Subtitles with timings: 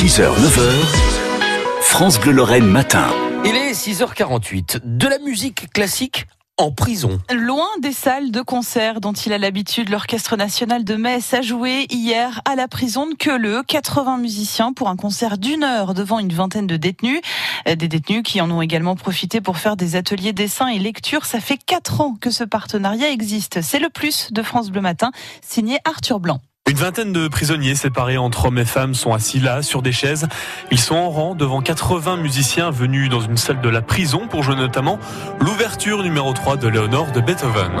[0.00, 3.06] 6h, 9h, France Bleu Lorraine matin.
[3.44, 4.80] Il est 6h48.
[4.82, 6.24] De la musique classique
[6.56, 7.20] en prison.
[7.30, 11.84] Loin des salles de concert dont il a l'habitude, l'Orchestre national de Metz a joué
[11.90, 16.32] hier à la prison de Queuleux 80 musiciens pour un concert d'une heure devant une
[16.32, 17.20] vingtaine de détenus.
[17.66, 21.26] Des détenus qui en ont également profité pour faire des ateliers dessin et lecture.
[21.26, 23.60] Ça fait quatre ans que ce partenariat existe.
[23.60, 25.10] C'est le plus de France Bleu Matin,
[25.42, 26.40] signé Arthur Blanc.
[26.68, 30.28] Une vingtaine de prisonniers séparés entre hommes et femmes sont assis là, sur des chaises.
[30.70, 34.42] Ils sont en rang devant 80 musiciens venus dans une salle de la prison pour
[34.42, 34.98] jouer notamment
[35.40, 37.72] l'ouverture numéro 3 de Léonore de Beethoven.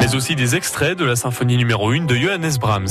[0.00, 2.88] Mais aussi des extraits de la symphonie numéro 1 de Johannes Brahms.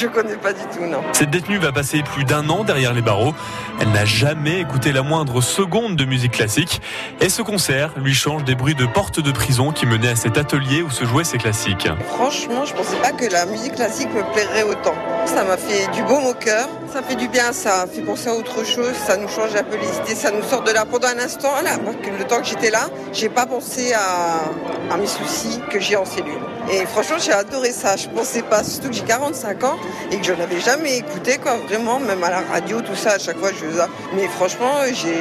[0.00, 1.02] Je connais pas du tout, non.
[1.12, 3.34] Cette détenue va passer plus d'un an derrière les barreaux.
[3.80, 6.80] Elle n'a jamais écouté la moindre seconde de musique classique.
[7.20, 10.38] Et ce concert lui change des bruits de porte de prison qui menaient à cet
[10.38, 11.86] atelier où se jouaient ses classiques.
[12.14, 14.94] Franchement, je pensais pas que la musique classique me plairait autant.
[15.26, 16.66] Ça m'a fait du baume au cœur.
[16.90, 18.94] Ça fait du bien, ça fait penser à autre chose.
[19.06, 20.86] Ça nous change un peu les idées, ça nous sort de là.
[20.86, 25.06] Pendant un instant, là, le temps que j'étais là, j'ai pas pensé à, à mes
[25.06, 26.40] soucis que j'ai en cellule.
[26.72, 27.96] Et franchement, j'ai adoré ça.
[27.96, 29.76] Je pensais pas, surtout que j'ai 45 ans
[30.10, 31.56] et que je n'avais jamais écouté, quoi.
[31.56, 33.88] Vraiment, même à la radio, tout ça, à chaque fois, je faisais ça.
[34.14, 34.72] Mais franchement,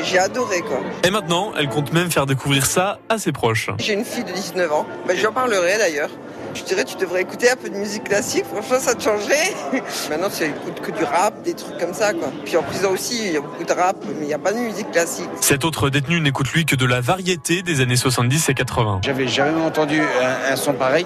[0.04, 0.80] j'ai adoré, quoi.
[1.04, 3.70] Et maintenant, elle compte même faire découvrir ça à ses proches.
[3.80, 4.86] J'ai une fille de 19 ans.
[5.08, 6.10] Ben, J'en parlerai d'ailleurs.
[6.56, 8.44] Je dirais, tu devrais écouter un peu de musique classique.
[8.52, 9.54] Franchement, ça te changerait.
[10.10, 12.30] Maintenant, tu écoutes que du rap, des trucs comme ça, quoi.
[12.44, 14.52] Puis en prison aussi, il y a beaucoup de rap, mais il n'y a pas
[14.52, 15.30] de musique classique.
[15.42, 19.02] Cet autre détenu n'écoute lui que de la variété des années 70 et 80.
[19.04, 21.06] J'avais jamais entendu un, un son pareil.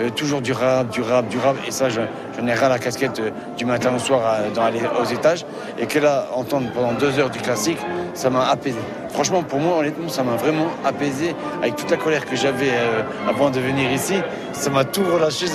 [0.00, 1.56] Euh, toujours du rap, du rap, du rap.
[1.66, 4.22] Et ça, j'en ai ras la casquette euh, du matin au soir
[4.54, 5.46] dans, aller aux étages.
[5.78, 7.78] Et que là, entendre pendant deux heures du classique,
[8.14, 8.78] ça m'a apaisé.
[9.12, 11.36] Franchement, pour moi, honnêtement, ça m'a vraiment apaisé.
[11.62, 14.14] Avec toute la colère que j'avais euh, avant de venir ici,
[14.52, 15.46] ça m'a tout relâché.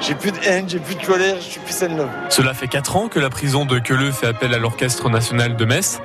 [0.00, 2.00] J'ai plus de haine, j'ai plus de colère, je suis plus saine.
[2.30, 5.64] Cela fait quatre ans que la prison de Queuleux fait appel à l'Orchestre national de
[5.64, 6.00] Metz.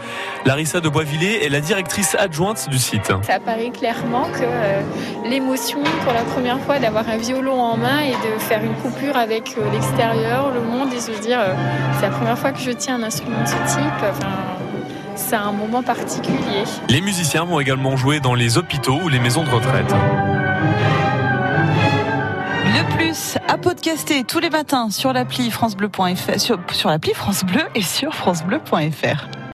[0.45, 3.11] Larissa de Boisvillers est la directrice adjointe du site.
[3.23, 4.81] Ça apparaît clairement que euh,
[5.25, 9.17] l'émotion pour la première fois d'avoir un violon en main et de faire une coupure
[9.17, 11.53] avec euh, l'extérieur, le monde et se dire euh,
[11.99, 14.03] c'est la première fois que je tiens un instrument de ce type.
[14.09, 14.60] Enfin,
[15.21, 16.63] c'est un moment particulier.
[16.89, 19.93] Les musiciens vont également jouer dans les hôpitaux ou les maisons de retraite.
[22.65, 27.63] Le plus à podcaster tous les matins sur l'appli francebleu.fr sur, sur l'appli France Bleu
[27.75, 29.40] et sur francebleu.fr.